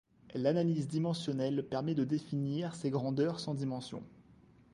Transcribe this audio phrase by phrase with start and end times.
[0.33, 4.01] L'analyse dimensionnelle permet de définir ces grandeurs sans dimension.